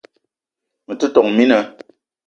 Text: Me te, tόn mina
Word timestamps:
Me 0.87 0.93
te, 1.03 1.07
tόn 1.15 1.29
mina 1.37 1.59